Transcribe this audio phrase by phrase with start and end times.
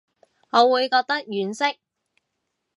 [0.49, 1.77] 我會覺得婉惜